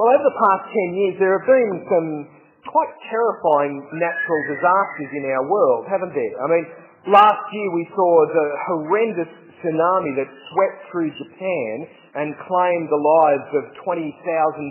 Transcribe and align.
Well, 0.00 0.08
over 0.08 0.24
the 0.24 0.38
past 0.40 0.64
10 0.72 0.96
years, 0.96 1.14
there 1.20 1.36
have 1.36 1.44
been 1.44 1.72
some 1.84 2.08
quite 2.64 2.92
terrifying 3.12 3.76
natural 4.00 4.40
disasters 4.48 5.10
in 5.12 5.28
our 5.36 5.44
world, 5.44 5.84
haven't 5.84 6.16
there? 6.16 6.34
I 6.40 6.46
mean, 6.48 6.64
last 7.12 7.44
year 7.52 7.68
we 7.76 7.84
saw 7.92 8.12
the 8.32 8.46
horrendous 8.72 9.32
tsunami 9.60 10.16
that 10.16 10.32
swept 10.48 10.78
through 10.88 11.12
Japan 11.20 11.74
and 12.16 12.32
claimed 12.40 12.88
the 12.88 13.02
lives 13.04 13.48
of 13.52 13.64
20,000 13.84 14.16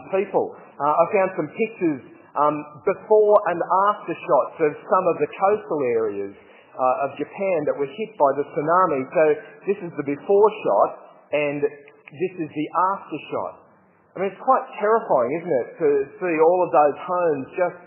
people. 0.09 0.57
Uh, 0.81 0.89
I 0.89 1.03
found 1.13 1.29
some 1.37 1.49
pictures 1.53 2.01
um, 2.41 2.57
before 2.81 3.37
and 3.53 3.61
after 3.93 4.17
shots 4.17 4.57
of 4.57 4.73
some 4.73 5.05
of 5.05 5.21
the 5.21 5.29
coastal 5.37 5.81
areas 6.01 6.33
uh, 6.33 7.05
of 7.05 7.13
Japan 7.21 7.69
that 7.69 7.77
were 7.77 7.93
hit 7.93 8.11
by 8.17 8.41
the 8.41 8.45
tsunami. 8.57 9.05
So 9.05 9.23
this 9.69 9.79
is 9.85 9.91
the 10.01 10.05
before 10.17 10.49
shot 10.65 10.91
and 11.29 11.61
this 11.61 12.33
is 12.41 12.49
the 12.49 12.67
after 12.97 13.19
shot. 13.29 13.60
I 14.11 14.19
mean, 14.19 14.27
it's 14.27 14.43
quite 14.43 14.65
terrifying, 14.75 15.31
isn't 15.39 15.55
it, 15.55 15.67
to 15.79 15.87
see 16.19 16.35
all 16.43 16.59
of 16.67 16.71
those 16.75 16.97
homes 16.99 17.45
just 17.55 17.79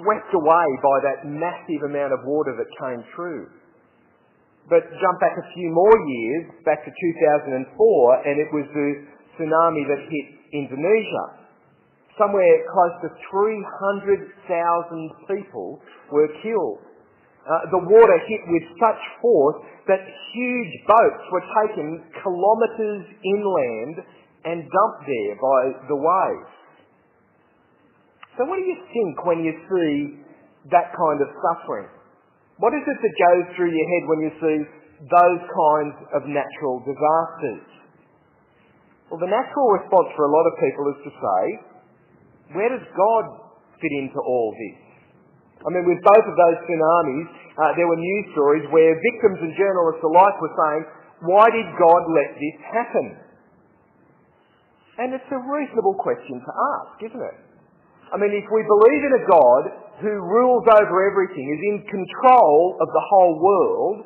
swept 0.00 0.32
away 0.32 0.68
by 0.80 0.96
that 1.04 1.28
massive 1.28 1.84
amount 1.84 2.16
of 2.16 2.24
water 2.24 2.56
that 2.56 2.68
came 2.80 3.04
through. 3.12 3.52
But 4.72 4.88
jump 4.88 5.16
back 5.20 5.36
a 5.36 5.46
few 5.52 5.68
more 5.68 5.98
years, 6.08 6.56
back 6.64 6.80
to 6.86 6.90
2004, 6.90 7.60
and 8.24 8.40
it 8.40 8.48
was 8.54 8.64
the 8.72 8.90
tsunami 9.36 9.84
that 9.92 10.00
hit 10.08 10.26
Indonesia. 10.56 11.44
Somewhere 12.16 12.56
close 12.72 12.96
to 13.04 13.08
300,000 13.28 14.48
people 15.28 15.80
were 16.12 16.28
killed. 16.40 16.80
Uh, 17.42 17.68
the 17.74 17.82
water 17.90 18.18
hit 18.24 18.40
with 18.46 18.62
such 18.78 19.02
force 19.20 19.58
that 19.90 20.00
huge 20.32 20.74
boats 20.86 21.24
were 21.28 21.44
taken 21.66 22.00
kilometres 22.22 23.02
inland 23.20 23.96
and 24.44 24.66
dumped 24.66 25.02
there 25.06 25.34
by 25.38 25.60
the 25.86 25.98
waves. 25.98 26.52
So 28.38 28.48
what 28.48 28.56
do 28.56 28.64
you 28.64 28.78
think 28.90 29.12
when 29.28 29.44
you 29.44 29.52
see 29.68 30.22
that 30.72 30.90
kind 30.96 31.18
of 31.20 31.28
suffering? 31.36 31.90
What 32.58 32.72
is 32.72 32.84
it 32.86 32.98
that 33.02 33.14
goes 33.18 33.44
through 33.56 33.72
your 33.74 33.88
head 33.88 34.04
when 34.08 34.20
you 34.24 34.32
see 34.40 34.58
those 35.10 35.42
kinds 35.42 35.96
of 36.14 36.20
natural 36.30 36.80
disasters? 36.86 37.66
Well, 39.10 39.20
the 39.20 39.28
natural 39.28 39.68
response 39.76 40.08
for 40.16 40.24
a 40.24 40.32
lot 40.32 40.46
of 40.48 40.54
people 40.56 40.84
is 40.96 40.98
to 41.04 41.12
say, 41.12 41.42
where 42.56 42.70
does 42.72 42.86
God 42.96 43.24
fit 43.76 43.92
into 44.00 44.16
all 44.16 44.54
this? 44.56 44.80
I 45.62 45.68
mean, 45.70 45.84
with 45.86 46.00
both 46.00 46.24
of 46.24 46.34
those 46.34 46.58
tsunamis, 46.64 47.28
uh, 47.54 47.76
there 47.76 47.86
were 47.86 48.00
news 48.00 48.26
stories 48.32 48.64
where 48.72 48.96
victims 49.12 49.38
and 49.44 49.52
journalists 49.54 50.02
alike 50.02 50.36
were 50.40 50.54
saying, 50.56 50.82
why 51.28 51.46
did 51.52 51.68
God 51.78 52.02
let 52.10 52.30
this 52.34 52.56
happen? 52.66 53.06
And 55.00 55.16
it's 55.16 55.30
a 55.32 55.40
reasonable 55.40 55.96
question 55.96 56.36
to 56.44 56.52
ask, 56.52 57.00
isn't 57.00 57.24
it? 57.24 57.38
I 58.12 58.20
mean, 58.20 58.36
if 58.36 58.44
we 58.52 58.60
believe 58.60 59.02
in 59.08 59.14
a 59.16 59.24
God 59.24 59.62
who 60.04 60.12
rules 60.20 60.68
over 60.68 60.96
everything, 61.08 61.48
is 61.48 61.62
in 61.64 61.76
control 61.88 62.76
of 62.76 62.88
the 62.92 63.04
whole 63.08 63.40
world, 63.40 64.04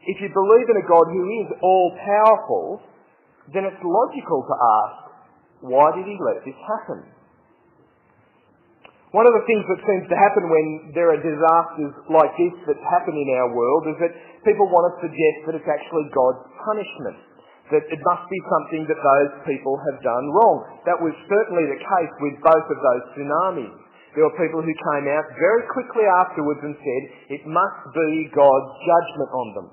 if 0.00 0.16
you 0.16 0.32
believe 0.32 0.64
in 0.64 0.76
a 0.80 0.86
God 0.88 1.06
who 1.12 1.24
is 1.44 1.48
all 1.60 1.88
powerful, 1.92 2.80
then 3.52 3.68
it's 3.68 3.82
logical 3.84 4.40
to 4.48 4.56
ask, 4.56 5.00
why 5.60 5.92
did 5.92 6.08
he 6.08 6.16
let 6.24 6.40
this 6.40 6.56
happen? 6.64 7.04
One 9.12 9.26
of 9.26 9.34
the 9.34 9.44
things 9.44 9.66
that 9.66 9.80
seems 9.84 10.06
to 10.06 10.16
happen 10.16 10.46
when 10.48 10.66
there 10.94 11.10
are 11.12 11.20
disasters 11.20 11.92
like 12.08 12.32
this 12.38 12.54
that 12.70 12.78
happen 12.78 13.12
in 13.12 13.28
our 13.42 13.50
world 13.52 13.90
is 13.92 13.98
that 14.00 14.14
people 14.46 14.70
want 14.70 14.86
to 14.88 14.94
suggest 15.04 15.38
that 15.50 15.54
it's 15.58 15.66
actually 15.68 16.06
God's 16.14 16.46
punishment 16.64 17.18
that 17.70 17.86
it 17.86 18.00
must 18.02 18.26
be 18.26 18.40
something 18.50 18.82
that 18.90 18.98
those 18.98 19.32
people 19.46 19.78
have 19.86 19.98
done 20.02 20.26
wrong. 20.34 20.56
That 20.86 20.98
was 20.98 21.14
certainly 21.30 21.70
the 21.70 21.78
case 21.78 22.14
with 22.18 22.36
both 22.42 22.66
of 22.66 22.78
those 22.78 23.04
tsunamis. 23.14 23.74
There 24.18 24.26
were 24.26 24.34
people 24.34 24.58
who 24.58 24.74
came 24.74 25.06
out 25.06 25.26
very 25.38 25.64
quickly 25.70 26.02
afterwards 26.02 26.58
and 26.66 26.74
said 26.74 27.02
it 27.30 27.46
must 27.46 27.80
be 27.94 28.26
God's 28.34 28.72
judgment 28.82 29.30
on 29.30 29.48
them. 29.54 29.68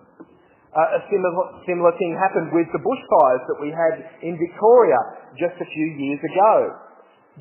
Uh, 0.77 0.99
a 0.99 1.01
similar, 1.09 1.33
similar 1.65 1.89
thing 1.97 2.13
happened 2.21 2.53
with 2.53 2.69
the 2.69 2.77
bushfires 2.77 3.43
that 3.49 3.57
we 3.57 3.73
had 3.73 3.97
in 4.21 4.37
Victoria 4.37 4.99
just 5.41 5.57
a 5.57 5.65
few 5.65 5.87
years 5.97 6.21
ago. 6.21 6.53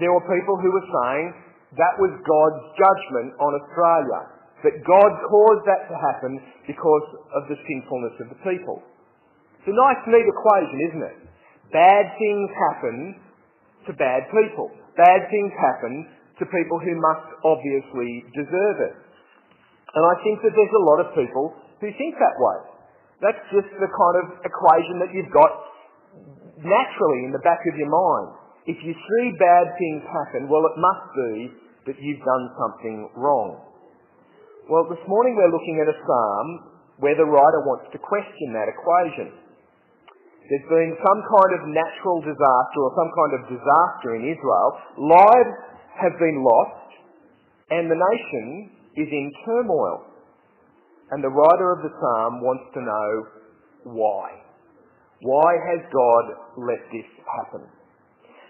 There 0.00 0.08
were 0.08 0.24
people 0.24 0.56
who 0.56 0.72
were 0.72 0.88
saying 0.88 1.36
that 1.76 2.00
was 2.00 2.16
God's 2.24 2.62
judgment 2.80 3.36
on 3.36 3.52
Australia, 3.60 4.20
that 4.64 4.80
God 4.88 5.12
caused 5.28 5.64
that 5.68 5.84
to 5.92 5.96
happen 6.00 6.40
because 6.64 7.06
of 7.36 7.44
the 7.52 7.60
sinfulness 7.60 8.16
of 8.24 8.32
the 8.32 8.40
people. 8.40 8.80
It's 9.66 9.74
a 9.74 9.82
nice 9.82 9.98
neat 10.06 10.22
equation, 10.30 10.78
isn't 10.78 11.04
it? 11.10 11.18
Bad 11.74 12.06
things 12.22 12.48
happen 12.70 13.18
to 13.90 13.98
bad 13.98 14.30
people. 14.30 14.70
Bad 14.94 15.26
things 15.26 15.50
happen 15.58 16.06
to 16.38 16.46
people 16.46 16.78
who 16.78 16.94
must 16.94 17.26
obviously 17.42 18.30
deserve 18.30 18.78
it. 18.86 18.94
And 19.90 20.04
I 20.06 20.14
think 20.22 20.38
that 20.46 20.54
there's 20.54 20.70
a 20.70 20.86
lot 20.86 20.98
of 21.02 21.18
people 21.18 21.50
who 21.82 21.90
think 21.98 22.14
that 22.14 22.38
way. 22.38 22.58
That's 23.26 23.42
just 23.50 23.66
the 23.82 23.90
kind 23.90 24.16
of 24.22 24.38
equation 24.46 25.02
that 25.02 25.10
you've 25.10 25.34
got 25.34 25.50
naturally 26.62 27.26
in 27.26 27.34
the 27.34 27.42
back 27.42 27.58
of 27.66 27.74
your 27.74 27.90
mind. 27.90 28.38
If 28.70 28.78
you 28.86 28.94
see 28.94 29.26
bad 29.34 29.66
things 29.74 30.06
happen, 30.06 30.46
well, 30.46 30.62
it 30.62 30.78
must 30.78 31.06
be 31.10 31.34
that 31.90 31.98
you've 31.98 32.22
done 32.22 32.44
something 32.54 33.10
wrong. 33.18 33.66
Well, 34.70 34.86
this 34.86 35.02
morning 35.10 35.34
we're 35.34 35.50
looking 35.50 35.82
at 35.82 35.90
a 35.90 35.98
psalm 36.06 36.46
where 37.02 37.18
the 37.18 37.26
writer 37.26 37.66
wants 37.66 37.90
to 37.90 37.98
question 37.98 38.54
that 38.54 38.70
equation. 38.70 39.42
There's 40.46 40.68
been 40.70 40.94
some 41.02 41.20
kind 41.26 41.52
of 41.58 41.60
natural 41.74 42.22
disaster 42.22 42.78
or 42.78 42.90
some 42.94 43.10
kind 43.10 43.32
of 43.34 43.40
disaster 43.50 44.14
in 44.14 44.30
Israel. 44.30 44.68
Lives 44.94 45.54
have 45.98 46.14
been 46.22 46.38
lost 46.46 46.86
and 47.70 47.90
the 47.90 47.98
nation 47.98 48.70
is 48.94 49.10
in 49.10 49.26
turmoil. 49.42 50.06
And 51.10 51.22
the 51.22 51.30
writer 51.30 51.68
of 51.74 51.82
the 51.82 51.92
psalm 51.98 52.42
wants 52.42 52.66
to 52.74 52.80
know 52.82 53.10
why. 53.94 54.38
Why 55.22 55.50
has 55.74 55.80
God 55.90 56.24
let 56.62 56.82
this 56.90 57.08
happen? 57.26 57.66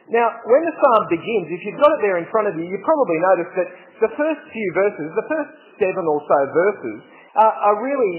Now, 0.09 0.28
when 0.47 0.63
the 0.63 0.75
psalm 0.78 1.03
begins, 1.11 1.51
if 1.51 1.61
you've 1.67 1.81
got 1.83 1.91
it 1.99 2.01
there 2.05 2.19
in 2.23 2.28
front 2.31 2.47
of 2.47 2.55
you, 2.55 2.65
you 2.65 2.78
probably 2.84 3.19
notice 3.19 3.51
that 3.59 3.69
the 4.07 4.13
first 4.15 4.43
few 4.53 4.69
verses, 4.77 5.07
the 5.19 5.28
first 5.28 5.51
seven 5.83 6.05
or 6.07 6.21
so 6.23 6.39
verses, 6.55 6.99
are, 7.43 7.55
are 7.73 7.77
really, 7.83 8.15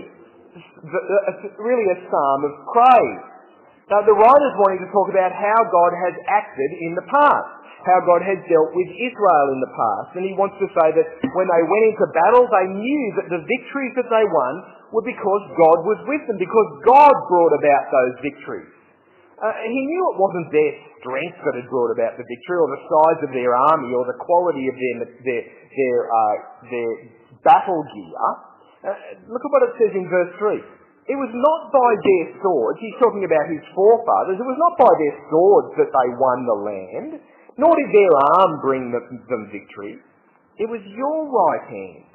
really 1.57 1.88
a 1.95 1.97
psalm 2.11 2.39
of 2.44 2.53
praise. 2.75 3.36
Now, 3.87 4.03
the 4.03 4.11
writer's 4.11 4.55
wanting 4.59 4.83
to 4.83 4.89
talk 4.91 5.07
about 5.07 5.31
how 5.31 5.59
God 5.71 5.91
has 5.95 6.15
acted 6.27 6.69
in 6.83 6.91
the 6.99 7.07
past, 7.07 7.51
how 7.87 8.03
God 8.03 8.19
has 8.19 8.35
dealt 8.51 8.75
with 8.75 8.89
Israel 8.91 9.47
in 9.55 9.63
the 9.63 9.71
past. 9.71 10.09
And 10.19 10.27
he 10.27 10.35
wants 10.35 10.59
to 10.59 10.67
say 10.75 10.91
that 10.91 11.07
when 11.23 11.47
they 11.47 11.63
went 11.63 11.83
into 11.95 12.05
battle, 12.11 12.43
they 12.51 12.67
knew 12.67 13.03
that 13.15 13.31
the 13.31 13.41
victories 13.47 13.95
that 13.95 14.11
they 14.11 14.25
won 14.27 14.53
were 14.91 15.07
because 15.07 15.43
God 15.55 15.87
was 15.87 15.99
with 16.03 16.19
them, 16.27 16.35
because 16.35 16.69
God 16.83 17.15
brought 17.31 17.55
about 17.55 17.83
those 17.87 18.15
victories. 18.27 18.75
Uh, 19.39 19.55
he 19.63 19.81
knew 19.87 20.01
it 20.11 20.17
wasn't 20.19 20.49
their 20.51 20.73
strength 20.99 21.39
that 21.47 21.55
had 21.55 21.69
brought 21.71 21.93
about 21.95 22.19
the 22.19 22.27
victory, 22.27 22.57
or 22.59 22.67
the 22.73 22.83
size 22.91 23.19
of 23.23 23.31
their 23.31 23.55
army, 23.71 23.95
or 23.95 24.03
the 24.03 24.19
quality 24.19 24.67
of 24.67 24.75
their 24.75 24.95
their 25.23 25.43
their, 25.47 25.97
uh, 26.09 26.35
their 26.73 26.91
battle 27.45 27.85
gear. 27.87 28.19
Uh, 28.83 28.97
look 29.29 29.43
at 29.45 29.51
what 29.53 29.63
it 29.63 29.73
says 29.79 29.93
in 29.95 30.09
verse 30.09 30.33
three. 30.41 30.59
It 31.07 31.16
was 31.16 31.31
not 31.31 31.72
by 31.72 31.91
their 32.03 32.25
swords, 32.44 32.84
he's 32.84 33.00
talking 33.00 33.23
about 33.23 33.47
his 33.47 33.63
forefathers, 33.72 34.35
it 34.35 34.44
was 34.44 34.59
not 34.59 34.75
by 34.75 34.91
their 34.91 35.16
swords 35.31 35.72
that 35.79 35.88
they 35.88 36.09
won 36.19 36.40
the 36.44 36.59
land, 36.68 37.12
nor 37.56 37.72
did 37.72 37.90
their 37.95 38.13
arm 38.35 38.59
bring 38.59 38.91
them 38.91 39.44
victory. 39.47 40.03
It 40.59 40.68
was 40.68 40.84
your 40.84 41.19
right 41.31 41.66
hand, 41.72 42.12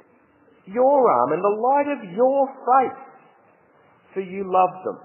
your 0.69 1.09
arm, 1.09 1.33
and 1.33 1.41
the 1.41 1.57
light 1.57 1.89
of 1.89 2.01
your 2.13 2.39
face, 2.53 3.03
for 4.13 4.21
you 4.21 4.45
loved 4.45 4.85
them. 4.85 4.99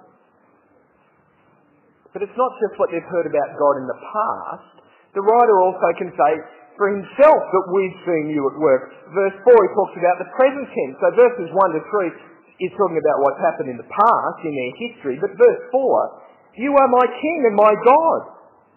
But 2.13 2.23
it's 2.29 2.37
not 2.37 2.53
just 2.61 2.77
what 2.77 2.93
they've 2.93 3.09
heard 3.09 3.25
about 3.25 3.57
God 3.57 3.75
in 3.81 3.87
the 3.89 4.01
past. 4.05 4.85
The 5.17 5.25
writer 5.25 5.57
also 5.65 5.89
can 5.97 6.13
say 6.13 6.33
for 6.77 6.93
himself 6.93 7.41
that 7.41 7.67
we've 7.73 7.99
seen 8.05 8.37
you 8.37 8.45
at 8.53 8.57
work. 8.61 8.93
Verse 9.17 9.37
4, 9.49 9.49
he 9.49 9.71
talks 9.73 9.97
about 9.97 10.17
the 10.21 10.29
present 10.37 10.67
tense. 10.69 10.97
So 11.01 11.09
verses 11.17 11.49
1 11.53 11.77
to 11.79 11.81
3 11.81 12.38
is 12.59 12.75
talking 12.75 12.99
about 12.99 13.23
what's 13.23 13.43
happened 13.43 13.71
in 13.71 13.79
the 13.79 13.87
past, 13.87 14.39
in 14.43 14.55
their 14.55 14.75
history. 14.83 15.17
But 15.23 15.39
verse 15.39 15.63
4, 15.71 16.59
You 16.59 16.75
are 16.75 16.91
my 16.91 17.07
king 17.07 17.39
and 17.47 17.55
my 17.55 17.75
God, 17.87 18.21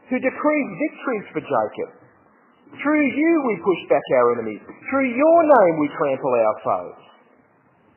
who 0.09 0.21
decrees 0.21 0.69
victories 0.77 1.27
for 1.33 1.41
Jacob. 1.41 1.89
Through 2.79 3.05
you 3.09 3.31
we 3.51 3.65
push 3.67 3.81
back 3.91 4.05
our 4.21 4.37
enemies. 4.39 4.63
Through 4.87 5.09
your 5.11 5.39
name 5.43 5.75
we 5.81 5.87
trample 5.97 6.31
our 6.31 6.57
foes. 6.63 7.01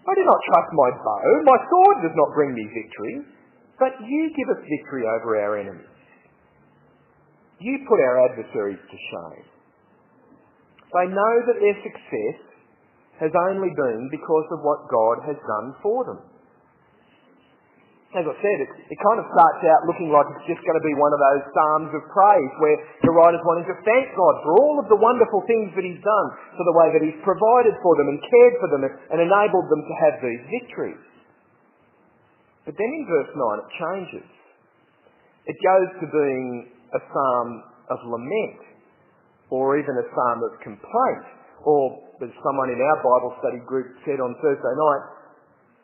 I 0.05 0.13
do 0.19 0.25
not 0.27 0.41
trust 0.51 0.71
my 0.73 0.91
bow. 1.01 1.25
My 1.47 1.59
sword 1.71 1.97
does 2.05 2.17
not 2.17 2.35
bring 2.35 2.53
me 2.53 2.65
victory. 2.75 3.35
But 3.79 3.99
you 4.01 4.31
give 4.35 4.49
us 4.55 4.63
victory 4.63 5.03
over 5.03 5.35
our 5.35 5.59
enemies. 5.59 5.91
You 7.59 7.83
put 7.89 7.99
our 7.99 8.31
adversaries 8.31 8.79
to 8.79 8.97
shame. 9.11 9.47
They 10.95 11.07
know 11.11 11.35
that 11.51 11.59
their 11.59 11.79
success 11.83 12.54
has 13.21 13.31
only 13.51 13.71
been 13.71 14.11
because 14.11 14.47
of 14.51 14.61
what 14.67 14.91
God 14.91 15.23
has 15.27 15.39
done 15.39 15.69
for 15.83 16.03
them. 16.03 16.21
as 18.15 18.23
I 18.23 18.37
said, 18.39 18.59
it, 18.63 18.71
it 18.95 18.99
kind 19.03 19.19
of 19.19 19.27
starts 19.35 19.63
out 19.67 19.91
looking 19.91 20.07
like 20.15 20.23
it's 20.39 20.47
just 20.47 20.63
going 20.63 20.79
to 20.79 20.87
be 20.87 20.95
one 20.95 21.11
of 21.11 21.19
those 21.19 21.43
psalms 21.51 21.91
of 21.99 22.03
praise 22.15 22.53
where 22.63 22.79
the 23.03 23.11
writer's 23.11 23.43
wanting 23.43 23.67
to 23.67 23.77
thank 23.83 24.07
God 24.15 24.35
for 24.47 24.53
all 24.63 24.79
of 24.79 24.87
the 24.87 24.99
wonderful 24.99 25.43
things 25.51 25.75
that 25.75 25.83
he's 25.83 25.99
done, 25.99 26.29
for 26.55 26.63
the 26.63 26.77
way 26.79 26.95
that 26.95 27.03
he's 27.03 27.19
provided 27.27 27.75
for 27.83 27.99
them 27.99 28.07
and 28.15 28.19
cared 28.23 28.55
for 28.63 28.69
them 28.71 28.83
and, 28.87 28.95
and 29.15 29.19
enabled 29.19 29.67
them 29.67 29.83
to 29.83 29.95
have 29.99 30.15
these 30.23 30.43
victories. 30.47 31.03
But 32.63 32.79
then 32.79 32.91
in 32.91 33.03
verse 33.11 33.33
9 33.35 33.63
it 33.67 33.71
changes. 33.83 34.29
It 35.51 35.59
goes 35.61 35.91
to 36.01 36.07
being 36.09 36.71
a 36.95 37.01
psalm 37.03 37.49
of 37.91 37.99
lament, 38.07 38.63
or 39.51 39.77
even 39.77 39.93
a 39.99 40.07
psalm 40.15 40.39
of 40.47 40.55
complaint, 40.63 41.27
or 41.67 41.99
as 42.25 42.33
someone 42.41 42.73
in 42.73 42.81
our 42.81 42.99
Bible 43.05 43.37
study 43.45 43.61
group 43.69 43.93
said 44.09 44.17
on 44.17 44.33
Thursday 44.41 44.75
night, 44.75 45.05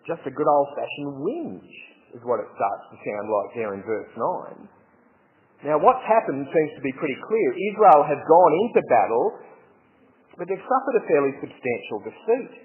just 0.09 0.25
a 0.25 0.33
good 0.33 0.49
old-fashioned 0.49 1.21
whinge 1.21 1.73
is 2.17 2.25
what 2.25 2.41
it 2.41 2.49
starts 2.57 2.85
to 2.89 2.97
sound 2.97 3.27
like 3.29 3.49
there 3.53 3.73
in 3.77 3.85
verse 3.85 4.11
9. 4.17 5.69
Now 5.69 5.77
what's 5.77 6.03
happened 6.09 6.49
seems 6.49 6.73
to 6.75 6.83
be 6.83 6.97
pretty 6.97 7.21
clear. 7.21 7.49
Israel 7.77 8.03
has 8.09 8.17
gone 8.25 8.53
into 8.65 8.81
battle, 8.89 9.27
but 10.41 10.49
they've 10.49 10.65
suffered 10.65 10.97
a 10.97 11.05
fairly 11.05 11.37
substantial 11.37 11.99
defeat. 12.09 12.65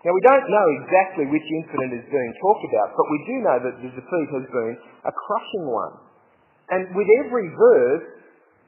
Now 0.00 0.16
we 0.16 0.22
don't 0.24 0.48
know 0.48 0.66
exactly 0.80 1.28
which 1.28 1.44
incident 1.44 2.00
is 2.00 2.06
being 2.08 2.32
talked 2.40 2.64
about, 2.72 2.88
but 2.96 3.06
we 3.12 3.18
do 3.28 3.34
know 3.44 3.58
that 3.68 3.74
the 3.84 3.90
defeat 3.92 4.28
has 4.32 4.46
been 4.48 4.74
a 5.04 5.12
crushing 5.12 5.66
one. 5.68 5.94
And 6.72 6.82
with 6.96 7.08
every 7.20 7.52
verse, 7.52 8.17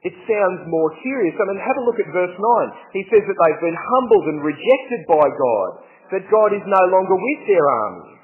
it 0.01 0.17
sounds 0.25 0.65
more 0.65 0.91
serious. 1.05 1.37
I 1.37 1.45
mean, 1.45 1.61
have 1.61 1.77
a 1.77 1.85
look 1.85 2.01
at 2.01 2.09
verse 2.09 2.33
9. 2.33 2.97
He 2.97 3.05
says 3.13 3.21
that 3.21 3.37
they've 3.37 3.65
been 3.69 3.77
humbled 3.77 4.27
and 4.33 4.41
rejected 4.41 5.03
by 5.05 5.27
God, 5.29 5.71
that 6.17 6.25
God 6.33 6.57
is 6.57 6.65
no 6.65 6.83
longer 6.89 7.17
with 7.21 7.43
their 7.45 7.67
armies. 7.69 8.21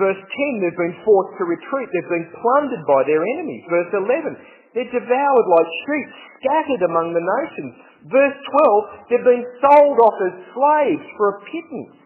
Verse 0.00 0.16
10, 0.16 0.64
they've 0.64 0.82
been 0.88 1.04
forced 1.04 1.36
to 1.36 1.44
retreat. 1.44 1.88
They've 1.92 2.16
been 2.16 2.32
plundered 2.32 2.84
by 2.88 3.04
their 3.04 3.20
enemies. 3.20 3.60
Verse 3.68 3.92
11, 3.92 4.40
they're 4.72 4.88
devoured 4.88 5.48
like 5.52 5.68
sheep, 5.84 6.08
scattered 6.40 6.82
among 6.88 7.12
the 7.12 7.20
nations. 7.20 7.72
Verse 8.08 8.38
12, 9.12 9.12
they've 9.12 9.28
been 9.36 9.46
sold 9.60 9.98
off 10.00 10.16
as 10.32 10.34
slaves 10.56 11.06
for 11.20 11.26
a 11.28 11.36
pittance. 11.44 11.96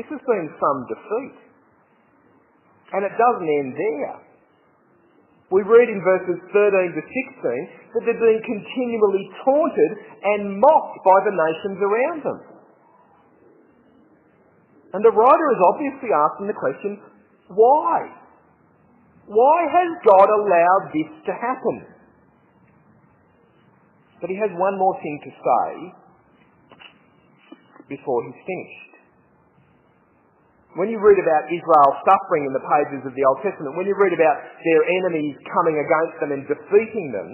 This 0.00 0.08
has 0.08 0.22
been 0.24 0.48
some 0.48 0.78
defeat. 0.88 1.38
And 2.96 3.04
it 3.04 3.12
doesn't 3.12 3.50
end 3.60 3.76
there. 3.76 4.16
We 5.54 5.62
read 5.62 5.86
in 5.86 6.02
verses 6.02 6.42
13 6.50 6.98
to 6.98 7.02
16 7.06 7.94
that 7.94 8.02
they're 8.02 8.18
being 8.18 8.42
continually 8.42 9.30
taunted 9.46 9.92
and 10.34 10.58
mocked 10.58 10.98
by 11.06 11.14
the 11.22 11.30
nations 11.30 11.78
around 11.78 12.18
them. 12.26 12.40
And 14.98 15.04
the 15.06 15.14
writer 15.14 15.48
is 15.54 15.60
obviously 15.70 16.10
asking 16.10 16.50
the 16.50 16.58
question, 16.58 16.98
why? 17.54 18.18
Why 19.30 19.58
has 19.70 19.88
God 20.02 20.26
allowed 20.26 20.90
this 20.90 21.10
to 21.26 21.32
happen? 21.38 21.86
But 24.20 24.30
he 24.30 24.36
has 24.42 24.50
one 24.58 24.74
more 24.76 24.98
thing 24.98 25.20
to 25.22 25.30
say 25.30 25.70
before 27.94 28.26
he's 28.26 28.42
finished. 28.42 28.93
When 30.74 30.90
you 30.90 30.98
read 30.98 31.22
about 31.22 31.46
Israel's 31.46 32.02
suffering 32.02 32.50
in 32.50 32.52
the 32.54 32.66
pages 32.66 33.06
of 33.06 33.14
the 33.14 33.24
Old 33.30 33.38
Testament, 33.46 33.78
when 33.78 33.86
you 33.86 33.94
read 33.94 34.10
about 34.10 34.42
their 34.42 34.82
enemies 35.02 35.38
coming 35.46 35.78
against 35.78 36.16
them 36.18 36.30
and 36.34 36.42
defeating 36.50 37.14
them, 37.14 37.30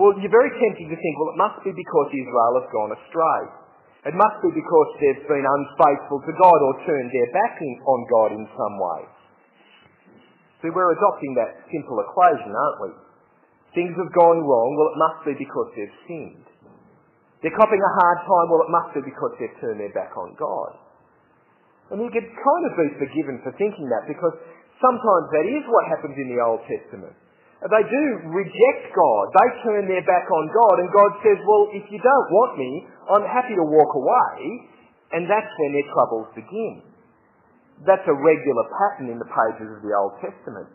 well, 0.00 0.16
you're 0.16 0.32
very 0.32 0.48
tempted 0.48 0.88
to 0.88 0.96
think, 0.96 1.14
well, 1.20 1.32
it 1.36 1.40
must 1.44 1.60
be 1.60 1.76
because 1.76 2.08
Israel 2.08 2.52
has 2.56 2.68
gone 2.72 2.92
astray. 2.96 3.42
It 4.08 4.16
must 4.16 4.40
be 4.40 4.56
because 4.56 4.88
they've 4.96 5.28
been 5.28 5.44
unfaithful 5.44 6.24
to 6.24 6.32
God 6.32 6.58
or 6.64 6.72
turned 6.88 7.12
their 7.12 7.28
back 7.36 7.60
on 7.60 8.00
God 8.08 8.32
in 8.32 8.48
some 8.48 8.76
way. 8.80 9.00
See, 10.64 10.72
we're 10.72 10.96
adopting 10.96 11.36
that 11.36 11.68
simple 11.68 12.00
equation, 12.00 12.48
aren't 12.48 12.80
we? 12.80 12.90
Things 13.76 13.92
have 13.92 14.12
gone 14.16 14.40
wrong, 14.40 14.68
well, 14.72 14.88
it 14.88 14.98
must 15.04 15.20
be 15.28 15.34
because 15.36 15.68
they've 15.76 15.98
sinned. 16.08 16.48
They're 17.44 17.56
copping 17.60 17.80
a 17.80 17.92
hard 18.00 18.24
time, 18.24 18.46
well, 18.48 18.64
it 18.64 18.72
must 18.72 18.90
be 18.96 19.04
because 19.04 19.36
they've 19.36 19.60
turned 19.60 19.84
their 19.84 19.92
back 19.92 20.16
on 20.16 20.32
God. 20.40 20.89
And 21.90 21.98
you 21.98 22.10
could 22.10 22.30
kind 22.30 22.64
of 22.70 22.72
be 22.78 22.88
forgiven 23.02 23.42
for 23.42 23.50
thinking 23.58 23.86
that 23.90 24.06
because 24.06 24.34
sometimes 24.78 25.26
that 25.34 25.46
is 25.46 25.66
what 25.66 25.90
happens 25.90 26.14
in 26.14 26.30
the 26.30 26.38
Old 26.38 26.62
Testament. 26.66 27.14
They 27.60 27.84
do 27.84 28.04
reject 28.32 28.94
God. 28.96 29.24
They 29.36 29.48
turn 29.66 29.84
their 29.84 30.06
back 30.08 30.24
on 30.30 30.44
God 30.48 30.74
and 30.80 30.88
God 30.96 31.12
says, 31.20 31.36
well, 31.44 31.68
if 31.76 31.84
you 31.92 32.00
don't 32.00 32.28
want 32.32 32.56
me, 32.56 32.70
I'm 33.10 33.26
happy 33.28 33.52
to 33.52 33.66
walk 33.66 33.92
away. 33.92 34.70
And 35.12 35.26
that's 35.26 35.50
when 35.58 35.70
their 35.74 35.88
troubles 35.92 36.28
begin. 36.32 36.86
That's 37.84 38.06
a 38.06 38.16
regular 38.16 38.64
pattern 38.70 39.12
in 39.12 39.18
the 39.18 39.28
pages 39.28 39.68
of 39.68 39.82
the 39.82 39.92
Old 39.92 40.14
Testament. 40.24 40.70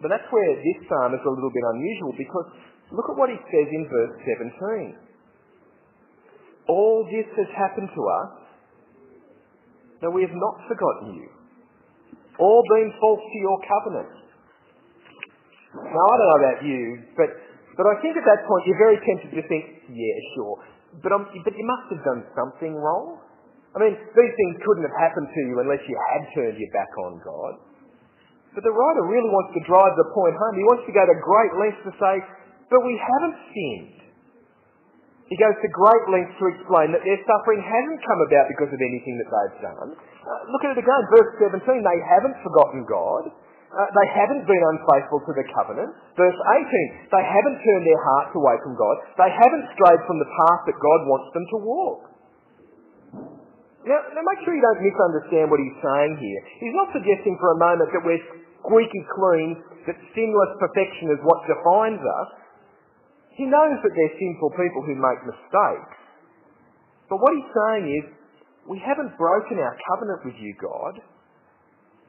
But 0.00 0.12
that's 0.12 0.28
where 0.28 0.52
this 0.60 0.78
psalm 0.88 1.16
is 1.16 1.24
a 1.24 1.32
little 1.32 1.52
bit 1.52 1.64
unusual 1.64 2.12
because 2.16 2.48
look 2.92 3.08
at 3.08 3.16
what 3.16 3.32
he 3.32 3.36
says 3.48 3.68
in 3.72 3.84
verse 3.88 4.14
17. 4.62 4.96
All 6.68 7.04
this 7.08 7.28
has 7.36 7.50
happened 7.56 7.88
to 7.88 8.02
us, 8.22 8.45
though 10.00 10.12
we 10.12 10.22
have 10.22 10.34
not 10.34 10.56
forgotten 10.68 11.16
you. 11.16 11.28
All 12.36 12.62
been 12.76 12.92
false 13.00 13.22
to 13.24 13.38
your 13.40 13.58
covenant. 13.64 14.12
Now, 15.76 16.04
I 16.04 16.14
don't 16.16 16.28
know 16.28 16.40
about 16.40 16.60
you, 16.64 16.82
but, 17.16 17.28
but 17.76 17.84
I 17.84 18.00
think 18.00 18.16
at 18.16 18.24
that 18.24 18.40
point 18.48 18.64
you're 18.64 18.80
very 18.80 18.98
tempted 19.04 19.32
to 19.36 19.42
think, 19.44 19.64
yeah, 19.92 20.16
sure, 20.36 20.56
but, 21.04 21.12
um, 21.12 21.28
but 21.44 21.52
you 21.52 21.66
must 21.68 21.86
have 21.92 22.02
done 22.04 22.22
something 22.32 22.72
wrong. 22.72 23.20
I 23.76 23.84
mean, 23.84 23.92
these 23.92 24.34
things 24.40 24.54
couldn't 24.64 24.88
have 24.88 24.96
happened 24.96 25.28
to 25.28 25.40
you 25.52 25.60
unless 25.60 25.84
you 25.84 25.96
had 26.12 26.22
turned 26.32 26.56
your 26.56 26.72
back 26.72 26.88
on 26.96 27.20
God. 27.20 27.52
But 28.56 28.64
the 28.64 28.72
writer 28.72 29.04
really 29.04 29.28
wants 29.28 29.52
to 29.52 29.60
drive 29.68 29.92
the 30.00 30.08
point 30.16 30.32
home. 30.32 30.56
He 30.56 30.64
wants 30.64 30.88
to 30.88 30.92
go 30.96 31.04
to 31.04 31.16
great 31.20 31.52
lengths 31.60 31.84
to 31.84 31.92
say, 32.00 32.14
but 32.72 32.80
we 32.88 32.96
haven't 32.96 33.36
sinned. 33.52 34.05
He 35.26 35.34
goes 35.34 35.58
to 35.58 35.68
great 35.74 36.04
lengths 36.06 36.38
to 36.38 36.46
explain 36.54 36.94
that 36.94 37.02
their 37.02 37.18
suffering 37.26 37.58
hasn't 37.58 37.98
come 38.06 38.20
about 38.30 38.46
because 38.46 38.70
of 38.70 38.78
anything 38.78 39.18
that 39.18 39.26
they've 39.26 39.58
done. 39.66 39.88
Uh, 39.98 40.40
look 40.54 40.62
at 40.62 40.78
it 40.78 40.80
again, 40.82 41.02
verse 41.10 41.30
17, 41.50 41.66
they 41.82 41.98
haven't 42.06 42.38
forgotten 42.46 42.86
God. 42.86 43.34
Uh, 43.66 43.90
they 43.90 44.08
haven't 44.14 44.46
been 44.46 44.62
unfaithful 44.62 45.18
to 45.26 45.32
the 45.34 45.42
covenant. 45.50 45.90
Verse 46.14 46.38
18, 46.62 47.10
they 47.10 47.24
haven't 47.26 47.58
turned 47.58 47.84
their 47.84 48.02
hearts 48.06 48.32
away 48.38 48.54
from 48.62 48.78
God. 48.78 48.96
They 49.18 49.30
haven't 49.34 49.66
strayed 49.74 50.02
from 50.06 50.22
the 50.22 50.30
path 50.30 50.62
that 50.70 50.78
God 50.78 51.00
wants 51.10 51.28
them 51.34 51.46
to 51.50 51.58
walk. 51.58 52.00
Now, 53.86 54.02
now 54.14 54.22
make 54.22 54.40
sure 54.46 54.54
you 54.54 54.62
don't 54.62 54.82
misunderstand 54.82 55.50
what 55.50 55.58
he's 55.58 55.78
saying 55.82 56.12
here. 56.22 56.40
He's 56.62 56.74
not 56.78 56.90
suggesting 56.94 57.34
for 57.42 57.54
a 57.54 57.58
moment 57.58 57.90
that 57.94 58.02
we're 58.06 58.22
squeaky 58.62 59.02
clean, 59.14 59.50
that 59.86 59.98
sinless 60.14 60.52
perfection 60.58 61.10
is 61.14 61.20
what 61.22 61.38
defines 61.46 62.02
us. 62.02 62.28
He 63.36 63.44
knows 63.44 63.76
that 63.84 63.92
they're 63.92 64.16
sinful 64.16 64.56
people 64.56 64.82
who 64.88 64.96
make 64.96 65.20
mistakes. 65.28 65.96
But 67.12 67.20
what 67.20 67.36
he's 67.36 67.52
saying 67.52 67.84
is, 67.84 68.04
we 68.64 68.80
haven't 68.80 69.14
broken 69.20 69.60
our 69.60 69.76
covenant 69.92 70.24
with 70.24 70.34
you, 70.40 70.56
God. 70.58 70.98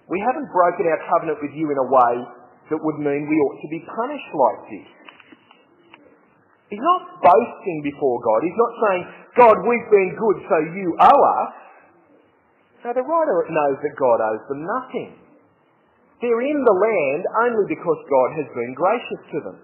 We 0.08 0.24
haven't 0.24 0.48
broken 0.50 0.88
our 0.88 1.02
covenant 1.12 1.38
with 1.44 1.52
you 1.52 1.68
in 1.70 1.78
a 1.78 1.88
way 1.92 2.16
that 2.72 2.80
would 2.80 3.00
mean 3.04 3.28
we 3.28 3.38
ought 3.44 3.60
to 3.60 3.70
be 3.70 3.84
punished 3.84 4.32
like 4.34 4.62
this. 4.72 4.90
He's 6.72 6.84
not 6.84 7.24
boasting 7.24 7.80
before 7.84 8.20
God. 8.24 8.40
He's 8.44 8.60
not 8.60 8.74
saying, 8.88 9.04
God, 9.36 9.56
we've 9.68 9.90
been 9.92 10.12
good, 10.16 10.38
so 10.48 10.58
you 10.76 10.88
owe 11.00 11.22
us. 11.44 11.56
No, 12.84 12.96
the 12.96 13.04
writer 13.04 13.38
knows 13.52 13.78
that 13.84 14.00
God 14.00 14.20
owes 14.24 14.44
them 14.48 14.64
nothing. 14.64 15.12
They're 16.24 16.44
in 16.44 16.60
the 16.64 16.78
land 16.80 17.24
only 17.44 17.68
because 17.68 18.00
God 18.08 18.30
has 18.40 18.48
been 18.56 18.74
gracious 18.74 19.22
to 19.32 19.40
them. 19.44 19.58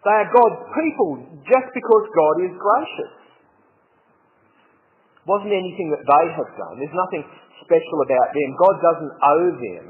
They 0.00 0.16
are 0.16 0.28
God's 0.32 0.60
people 0.72 1.10
just 1.44 1.68
because 1.76 2.04
God 2.16 2.36
is 2.48 2.54
gracious. 2.56 3.14
Wasn't 5.28 5.52
anything 5.52 5.92
that 5.92 6.04
they 6.08 6.26
have 6.32 6.50
done. 6.56 6.80
There's 6.80 6.96
nothing 6.96 7.22
special 7.60 7.98
about 8.08 8.28
them. 8.32 8.50
God 8.56 8.76
doesn't 8.80 9.14
owe 9.20 9.50
them. 9.60 9.86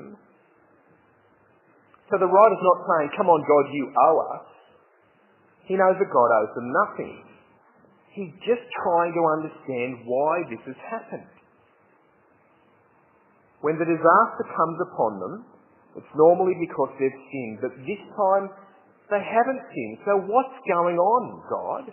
So 2.10 2.18
the 2.18 2.26
writer's 2.26 2.64
not 2.66 2.78
saying, 2.90 3.14
come 3.14 3.30
on 3.30 3.38
God, 3.46 3.64
you 3.70 3.84
owe 4.10 4.18
us. 4.34 4.46
He 5.70 5.78
knows 5.78 5.94
that 6.02 6.10
God 6.10 6.30
owes 6.42 6.52
them 6.58 6.68
nothing. 6.74 7.22
He's 8.10 8.34
just 8.42 8.66
trying 8.82 9.14
to 9.14 9.22
understand 9.38 10.02
why 10.02 10.42
this 10.50 10.58
has 10.66 10.80
happened. 10.90 11.30
When 13.62 13.78
the 13.78 13.86
disaster 13.86 14.44
comes 14.50 14.78
upon 14.90 15.22
them, 15.22 15.34
it's 15.94 16.14
normally 16.18 16.58
because 16.58 16.90
they've 16.98 17.22
sinned, 17.30 17.62
but 17.62 17.74
this 17.86 18.02
time 18.18 18.50
they 19.10 19.22
haven't 19.22 19.62
sinned. 19.74 19.98
So 20.06 20.12
what's 20.30 20.58
going 20.70 20.96
on, 20.96 21.22
God? 21.50 21.84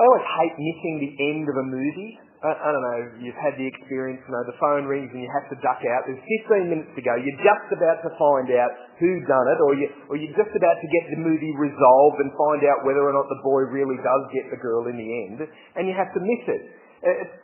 I 0.00 0.06
always 0.06 0.28
hate 0.40 0.56
missing 0.56 0.94
the 1.04 1.12
end 1.28 1.44
of 1.50 1.56
a 1.60 1.66
movie. 1.66 2.16
I, 2.40 2.56
I 2.56 2.68
don't 2.72 2.80
know, 2.80 3.00
you've 3.20 3.36
had 3.36 3.52
the 3.60 3.68
experience, 3.68 4.24
you 4.24 4.32
know, 4.32 4.40
the 4.48 4.56
phone 4.56 4.88
rings 4.88 5.12
and 5.12 5.20
you 5.20 5.28
have 5.28 5.44
to 5.52 5.60
duck 5.60 5.84
out. 5.84 6.08
There's 6.08 6.24
15 6.48 6.72
minutes 6.72 6.88
to 6.96 7.04
go. 7.04 7.12
You're 7.20 7.36
just 7.36 7.68
about 7.68 8.00
to 8.00 8.10
find 8.16 8.48
out 8.56 8.72
who 8.96 9.12
done 9.28 9.46
it 9.52 9.60
or, 9.60 9.76
you, 9.76 9.86
or 10.08 10.16
you're 10.16 10.32
just 10.32 10.48
about 10.56 10.76
to 10.80 10.88
get 10.88 11.04
the 11.12 11.20
movie 11.20 11.52
resolved 11.60 12.16
and 12.24 12.32
find 12.32 12.64
out 12.64 12.88
whether 12.88 13.04
or 13.04 13.12
not 13.12 13.28
the 13.28 13.44
boy 13.44 13.68
really 13.68 14.00
does 14.00 14.24
get 14.32 14.48
the 14.48 14.56
girl 14.56 14.88
in 14.88 14.96
the 14.96 15.10
end. 15.28 15.44
And 15.76 15.84
you 15.84 15.92
have 15.92 16.08
to 16.16 16.20
miss 16.24 16.44
it. 16.48 16.62
It's, 17.04 17.34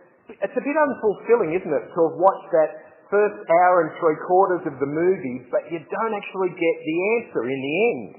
it's 0.49 0.57
a 0.57 0.65
bit 0.65 0.77
unfulfilling, 0.81 1.53
isn't 1.53 1.75
it, 1.77 1.85
to 1.93 1.99
have 2.09 2.17
watched 2.17 2.51
that 2.57 2.71
first 3.11 3.39
hour 3.47 3.77
and 3.87 3.91
three 4.03 4.19
quarters 4.27 4.65
of 4.67 4.75
the 4.83 4.91
movie, 4.91 5.47
but 5.51 5.67
you 5.71 5.79
don't 5.79 6.15
actually 6.15 6.53
get 6.55 6.77
the 6.83 6.97
answer 7.19 7.43
in 7.47 7.59
the 7.59 7.75
end. 7.91 8.11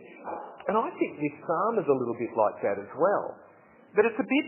And 0.68 0.76
I 0.76 0.88
think 1.00 1.20
this 1.20 1.36
psalm 1.48 1.80
is 1.80 1.88
a 1.88 1.96
little 1.96 2.16
bit 2.20 2.32
like 2.36 2.60
that 2.64 2.78
as 2.80 2.92
well. 2.96 3.36
That 3.96 4.04
it's 4.04 4.20
a 4.20 4.28
bit 4.28 4.48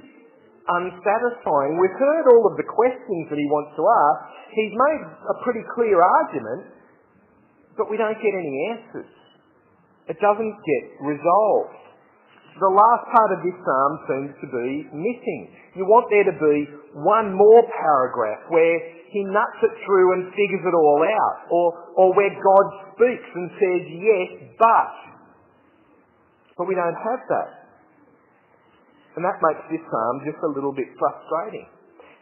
unsatisfying. 0.67 1.79
We've 1.79 1.99
heard 1.99 2.25
all 2.29 2.45
of 2.51 2.55
the 2.59 2.67
questions 2.67 3.25
that 3.31 3.39
he 3.39 3.47
wants 3.47 3.73
to 3.79 3.83
ask. 3.83 4.19
He's 4.53 4.75
made 4.75 5.01
a 5.07 5.35
pretty 5.43 5.63
clear 5.73 5.97
argument, 5.97 6.75
but 7.79 7.89
we 7.89 7.97
don't 7.97 8.19
get 8.19 8.33
any 8.35 8.53
answers. 8.75 9.11
It 10.11 10.17
doesn't 10.19 10.55
get 10.65 10.83
resolved. 11.05 11.88
The 12.59 12.75
last 12.75 13.03
part 13.15 13.31
of 13.31 13.39
this 13.39 13.55
psalm 13.63 13.93
seems 14.03 14.31
to 14.43 14.47
be 14.51 14.69
missing. 14.91 15.41
You 15.79 15.87
want 15.87 16.11
there 16.11 16.27
to 16.27 16.35
be 16.35 16.57
one 16.91 17.31
more 17.31 17.63
paragraph 17.63 18.51
where 18.51 18.75
he 19.15 19.23
nuts 19.23 19.59
it 19.63 19.73
through 19.87 20.07
and 20.19 20.21
figures 20.35 20.63
it 20.67 20.75
all 20.75 21.01
out, 21.01 21.37
or, 21.49 21.67
or 21.95 22.07
where 22.13 22.29
God 22.29 22.65
speaks 22.93 23.29
and 23.31 23.47
says, 23.55 23.81
yes, 23.89 24.29
but. 24.59 24.93
But 26.59 26.67
we 26.67 26.75
don't 26.75 26.99
have 26.99 27.21
that. 27.31 27.49
And 29.15 29.23
that 29.23 29.39
makes 29.39 29.63
this 29.71 29.83
psalm 29.87 30.15
just 30.27 30.37
a 30.43 30.51
little 30.51 30.75
bit 30.75 30.91
frustrating. 30.99 31.65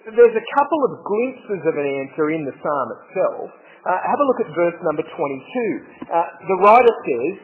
There's 0.08 0.38
a 0.38 0.48
couple 0.56 0.82
of 0.88 0.92
glimpses 1.04 1.62
of 1.68 1.76
an 1.76 1.88
answer 2.08 2.32
in 2.32 2.48
the 2.48 2.56
psalm 2.62 2.88
itself. 2.96 3.52
Uh, 3.84 3.92
have 3.92 4.20
a 4.22 4.26
look 4.30 4.40
at 4.46 4.50
verse 4.56 4.78
number 4.86 5.04
22. 5.04 5.12
Uh, 5.12 6.28
the 6.48 6.58
writer 6.64 6.94
says, 7.04 7.36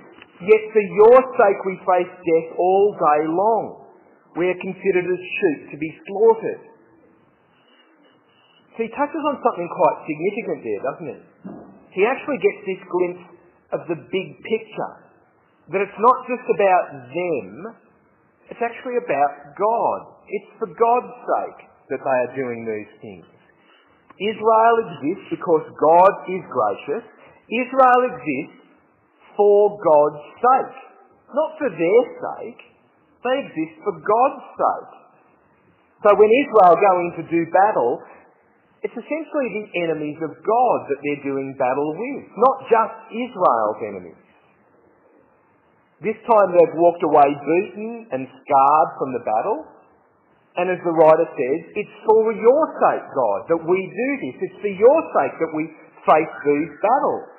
Yet 0.42 0.64
for 0.74 0.82
your 0.82 1.20
sake 1.38 1.60
we 1.66 1.76
face 1.86 2.14
death 2.26 2.50
all 2.58 2.98
day 2.98 3.22
long. 3.30 3.86
We 4.34 4.50
are 4.50 4.58
considered 4.58 5.06
as 5.06 5.22
sheep 5.22 5.60
to 5.70 5.78
be 5.78 5.92
slaughtered. 6.10 6.64
So 8.74 8.82
he 8.82 8.90
touches 8.90 9.24
on 9.30 9.38
something 9.46 9.70
quite 9.70 9.98
significant 10.10 10.60
there, 10.66 10.82
doesn't 10.82 11.10
he? 11.14 11.20
He 11.94 12.04
actually 12.10 12.42
gets 12.42 12.60
this 12.66 12.82
glimpse 12.90 13.26
of 13.78 13.82
the 13.86 13.98
big 14.10 14.28
picture. 14.42 14.94
That 15.70 15.86
it's 15.86 16.02
not 16.02 16.18
just 16.26 16.46
about 16.50 16.86
them, 17.14 17.50
it's 18.50 18.64
actually 18.66 18.98
about 18.98 19.54
God. 19.54 20.00
It's 20.26 20.52
for 20.58 20.68
God's 20.74 21.14
sake 21.14 21.70
that 21.94 22.02
they 22.02 22.18
are 22.26 22.34
doing 22.34 22.66
these 22.66 22.92
things. 23.00 23.30
Israel 24.18 24.76
exists 24.90 25.28
because 25.30 25.66
God 25.70 26.14
is 26.30 26.44
gracious. 26.50 27.06
Israel 27.50 28.02
exists 28.10 28.63
for 29.38 29.78
God's 29.80 30.24
sake. 30.38 30.78
Not 31.34 31.50
for 31.58 31.70
their 31.70 32.04
sake. 32.22 32.62
They 33.24 33.36
exist 33.48 33.76
for 33.82 33.96
God's 33.98 34.44
sake. 34.54 34.94
So 36.04 36.10
when 36.20 36.28
Israel 36.28 36.76
go 36.76 36.92
in 37.00 37.10
to 37.20 37.24
do 37.32 37.42
battle, 37.50 38.04
it's 38.84 38.92
essentially 38.92 39.50
the 39.64 39.68
enemies 39.88 40.20
of 40.20 40.36
God 40.36 40.78
that 40.92 41.00
they're 41.00 41.24
doing 41.24 41.56
battle 41.56 41.96
with, 41.96 42.28
not 42.36 42.58
just 42.68 42.96
Israel's 43.16 43.80
enemies. 43.80 44.24
This 46.04 46.20
time 46.28 46.52
they've 46.52 46.76
walked 46.76 47.00
away 47.08 47.32
beaten 47.32 48.12
and 48.12 48.28
scarred 48.28 48.90
from 49.00 49.16
the 49.16 49.24
battle. 49.24 49.60
And 50.60 50.68
as 50.70 50.78
the 50.84 50.92
writer 50.92 51.26
says, 51.32 51.60
it's 51.80 51.96
for 52.04 52.30
your 52.36 52.64
sake, 52.84 53.08
God, 53.16 53.40
that 53.56 53.62
we 53.64 53.80
do 53.80 54.10
this. 54.28 54.52
It's 54.52 54.60
for 54.60 54.76
your 54.76 55.00
sake 55.16 55.36
that 55.40 55.52
we 55.56 55.66
face 56.04 56.36
these 56.44 56.72
battles. 56.84 57.33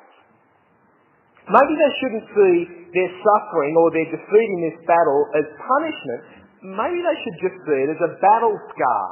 Maybe 1.45 1.75
they 1.77 1.93
shouldn't 2.01 2.27
see 2.33 2.57
their 2.97 3.11
suffering 3.21 3.77
or 3.77 3.93
their 3.93 4.09
defeat 4.09 4.49
in 4.57 4.61
this 4.65 4.79
battle 4.89 5.29
as 5.37 5.45
punishment. 5.61 6.23
Maybe 6.65 7.05
they 7.05 7.17
should 7.21 7.39
just 7.45 7.59
see 7.69 7.81
it 7.85 7.91
as 7.93 8.01
a 8.01 8.17
battle 8.17 8.57
scar. 8.73 9.05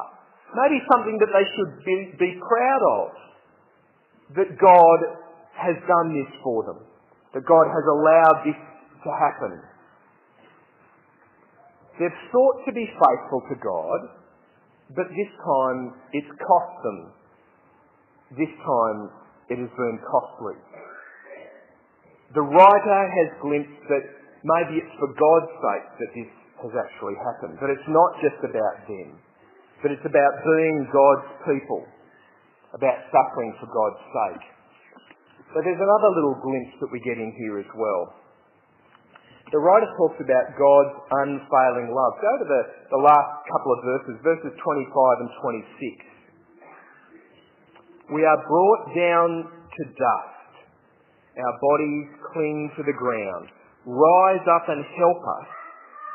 Maybe 0.57 0.81
something 0.89 1.17
that 1.21 1.29
they 1.29 1.47
should 1.53 1.73
be, 1.85 1.97
be 2.17 2.31
proud 2.41 2.83
of. 2.97 3.07
That 4.41 4.51
God 4.57 4.99
has 5.61 5.77
done 5.85 6.17
this 6.17 6.31
for 6.41 6.65
them. 6.65 6.81
That 7.37 7.45
God 7.45 7.69
has 7.69 7.85
allowed 7.85 8.39
this 8.49 8.57
to 9.05 9.11
happen. 9.13 9.53
They've 12.01 12.21
sought 12.33 12.65
to 12.65 12.73
be 12.73 12.89
faithful 12.89 13.43
to 13.53 13.57
God, 13.61 14.01
but 14.97 15.13
this 15.13 15.29
time 15.37 16.01
it's 16.17 16.33
cost 16.41 16.73
them. 16.81 17.13
This 18.41 18.53
time 18.65 19.13
it 19.53 19.61
has 19.61 19.69
been 19.77 19.99
costly. 20.09 20.57
The 22.33 22.41
writer 22.41 23.01
has 23.13 23.29
glimpsed 23.45 23.85
that 23.93 24.05
maybe 24.41 24.81
it's 24.81 24.95
for 24.97 25.13
God's 25.13 25.53
sake 25.53 25.89
that 26.01 26.11
this 26.17 26.33
has 26.65 26.73
actually 26.73 27.17
happened, 27.21 27.61
but 27.61 27.69
it's 27.69 27.89
not 27.93 28.11
just 28.25 28.41
about 28.41 28.77
them, 28.89 29.21
but 29.85 29.93
it's 29.93 30.07
about 30.07 30.33
being 30.41 30.89
God's 30.89 31.29
people, 31.45 31.85
about 32.73 32.99
suffering 33.13 33.53
for 33.61 33.69
God's 33.69 34.01
sake. 34.01 34.47
But 35.53 35.69
there's 35.69 35.85
another 35.85 36.11
little 36.17 36.41
glimpse 36.41 36.81
that 36.81 36.89
we 36.89 37.05
get 37.05 37.21
in 37.21 37.37
here 37.37 37.61
as 37.61 37.69
well. 37.77 38.17
The 39.53 39.61
writer 39.61 39.85
talks 40.01 40.17
about 40.17 40.57
God's 40.57 40.97
unfailing 41.13 41.93
love. 41.93 42.13
Go 42.17 42.33
to 42.41 42.47
the, 42.49 42.63
the 42.97 43.03
last 43.05 43.45
couple 43.53 43.77
of 43.77 43.85
verses, 43.85 44.17
verses 44.25 44.53
25 44.57 45.21
and 45.21 45.31
26. 48.09 48.17
We 48.17 48.25
are 48.25 48.41
brought 48.49 48.97
down 48.97 49.29
to 49.53 49.83
dust. 49.93 50.32
Our 51.33 51.55
bodies 51.57 52.09
cling 52.33 52.71
to 52.77 52.83
the 52.85 52.93
ground. 52.93 53.49
Rise 53.89 54.45
up 54.45 54.69
and 54.69 54.85
help 55.01 55.23
us. 55.41 55.49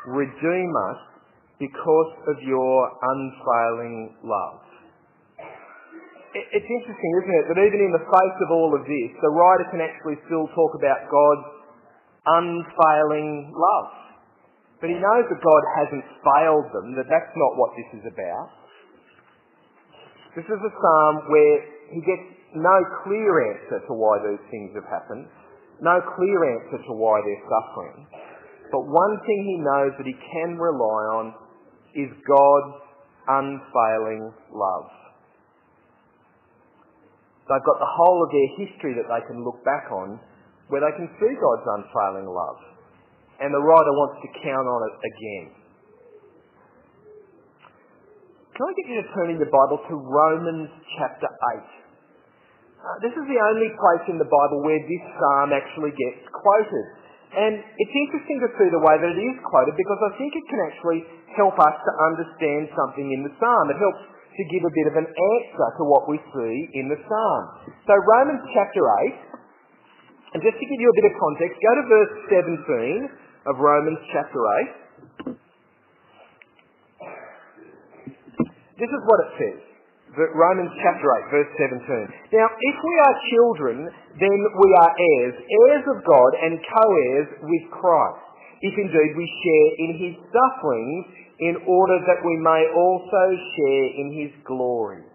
Redeem 0.06 0.70
us 0.94 1.00
because 1.58 2.12
of 2.30 2.38
your 2.46 2.86
unfailing 3.02 4.14
love. 4.22 4.62
It's 6.38 6.70
interesting, 6.70 7.10
isn't 7.24 7.34
it, 7.34 7.44
that 7.50 7.58
even 7.58 7.80
in 7.82 7.92
the 7.98 8.04
face 8.04 8.38
of 8.46 8.48
all 8.54 8.70
of 8.76 8.86
this, 8.86 9.10
the 9.18 9.32
writer 9.34 9.66
can 9.74 9.82
actually 9.82 10.20
still 10.30 10.46
talk 10.54 10.72
about 10.78 11.10
God's 11.10 11.48
unfailing 12.22 13.50
love. 13.50 13.90
But 14.78 14.94
he 14.94 14.96
knows 15.02 15.26
that 15.26 15.40
God 15.42 15.62
hasn't 15.74 16.06
failed 16.22 16.68
them, 16.70 16.94
that 16.94 17.10
that's 17.10 17.34
not 17.34 17.58
what 17.58 17.74
this 17.74 17.90
is 17.98 18.04
about. 18.06 18.54
This 20.38 20.46
is 20.46 20.60
a 20.62 20.72
psalm 20.78 21.14
where 21.26 21.56
he 21.90 22.00
gets 22.06 22.37
no 22.54 22.76
clear 23.04 23.32
answer 23.52 23.84
to 23.84 23.92
why 23.92 24.16
these 24.24 24.44
things 24.50 24.72
have 24.74 24.88
happened, 24.88 25.28
no 25.80 26.00
clear 26.16 26.38
answer 26.56 26.78
to 26.80 26.92
why 26.96 27.20
they're 27.20 27.46
suffering. 27.48 28.06
But 28.72 28.84
one 28.84 29.14
thing 29.24 29.40
he 29.44 29.56
knows 29.64 29.92
that 29.96 30.06
he 30.06 30.16
can 30.16 30.56
rely 30.56 31.02
on 31.20 31.26
is 31.96 32.08
God's 32.12 32.76
unfailing 33.28 34.32
love. 34.52 34.88
They've 37.48 37.64
got 37.64 37.80
the 37.80 37.88
whole 37.88 38.20
of 38.24 38.30
their 38.32 38.50
history 38.60 38.92
that 39.00 39.08
they 39.08 39.22
can 39.24 39.40
look 39.40 39.64
back 39.64 39.88
on 39.88 40.20
where 40.68 40.84
they 40.84 40.92
can 41.00 41.08
see 41.16 41.32
God's 41.32 41.64
unfailing 41.80 42.28
love. 42.28 42.60
And 43.40 43.48
the 43.54 43.62
writer 43.62 43.92
wants 43.96 44.20
to 44.20 44.28
count 44.44 44.68
on 44.68 44.80
it 44.84 44.94
again. 45.00 45.46
Can 48.52 48.66
I 48.68 48.72
get 48.74 48.86
you 48.90 48.96
to 49.00 49.08
turn 49.14 49.28
in 49.32 49.36
your 49.38 49.48
Bible 49.54 49.80
to 49.80 49.94
Romans 49.96 50.68
chapter 50.98 51.30
8? 51.30 51.87
Uh, 52.78 52.94
this 53.02 53.10
is 53.10 53.26
the 53.26 53.40
only 53.50 53.74
place 53.74 54.06
in 54.06 54.22
the 54.22 54.30
Bible 54.30 54.62
where 54.62 54.78
this 54.78 55.04
psalm 55.18 55.50
actually 55.50 55.90
gets 55.90 56.22
quoted. 56.30 56.86
And 57.34 57.58
it's 57.58 57.96
interesting 58.06 58.38
to 58.38 58.48
see 58.54 58.68
the 58.70 58.78
way 58.78 58.94
that 59.02 59.10
it 59.12 59.20
is 59.20 59.38
quoted 59.42 59.74
because 59.74 60.00
I 60.00 60.14
think 60.14 60.30
it 60.32 60.46
can 60.46 60.60
actually 60.62 61.00
help 61.34 61.58
us 61.58 61.74
to 61.74 61.92
understand 62.06 62.70
something 62.72 63.04
in 63.10 63.26
the 63.26 63.34
psalm. 63.36 63.66
It 63.74 63.82
helps 63.82 64.00
to 64.06 64.42
give 64.54 64.62
a 64.62 64.70
bit 64.70 64.86
of 64.88 64.96
an 64.96 65.08
answer 65.10 65.68
to 65.76 65.82
what 65.90 66.06
we 66.06 66.22
see 66.22 66.56
in 66.78 66.86
the 66.86 66.96
psalm. 67.02 67.42
So 67.90 67.98
Romans 67.98 68.46
chapter 68.54 68.80
8, 70.30 70.38
and 70.38 70.40
just 70.40 70.56
to 70.56 70.64
give 70.64 70.78
you 70.78 70.88
a 70.88 70.96
bit 71.02 71.06
of 71.10 71.14
context, 71.18 71.58
go 71.58 71.72
to 71.74 71.84
verse 71.90 72.14
17 72.30 73.50
of 73.50 73.54
Romans 73.58 73.98
chapter 74.14 74.38
8. 75.26 75.34
This 78.78 78.86
is 78.94 79.02
what 79.10 79.18
it 79.26 79.30
says. 79.34 79.67
Romans 80.16 80.72
chapter 80.80 81.08
8, 81.28 81.36
verse 81.36 81.50
17. 81.68 82.32
Now, 82.32 82.48
if 82.48 82.76
we 82.80 82.94
are 82.96 83.14
children, 83.28 83.76
then 84.16 84.38
we 84.56 84.70
are 84.80 84.92
heirs, 84.96 85.36
heirs 85.36 85.84
of 85.84 85.98
God 86.08 86.30
and 86.40 86.56
co-heirs 86.56 87.28
with 87.44 87.64
Christ, 87.76 88.24
if 88.64 88.74
indeed 88.74 89.12
we 89.14 89.26
share 89.28 89.68
in 89.84 89.90
his 90.00 90.14
sufferings, 90.32 91.04
in 91.38 91.54
order 91.70 91.98
that 92.08 92.18
we 92.24 92.34
may 92.42 92.66
also 92.74 93.24
share 93.54 93.86
in 93.94 94.08
his 94.10 94.32
glory. 94.42 95.06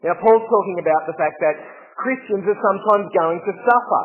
Now, 0.00 0.16
Paul's 0.16 0.46
talking 0.48 0.78
about 0.80 1.04
the 1.04 1.16
fact 1.20 1.36
that 1.44 1.56
Christians 2.00 2.44
are 2.48 2.60
sometimes 2.60 3.12
going 3.12 3.40
to 3.44 3.52
suffer. 3.52 4.02